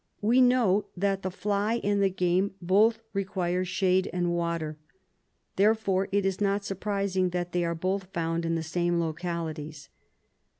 We 0.21 0.41
know 0.41 0.85
that 0.97 1.21
the 1.21 1.29
fly 1.29 1.79
and 1.83 2.01
the 2.01 2.09
game 2.09 2.55
both 2.59 2.97
require 3.13 3.63
shade 3.63 4.09
and 4.11 4.33
water, 4.33 4.79
therefore 5.57 6.07
it 6.11 6.25
is 6.25 6.41
not 6.41 6.65
surprising 6.65 7.29
that 7.29 7.51
they 7.51 7.63
are 7.63 7.75
both 7.75 8.05
found 8.11 8.43
in 8.43 8.55
the 8.55 8.63
same 8.63 8.99
localities. 8.99 9.89